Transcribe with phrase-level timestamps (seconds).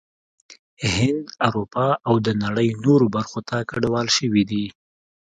[0.95, 4.65] هند، اروپا او د نړۍ نورو برخو ته کډوال شوي دي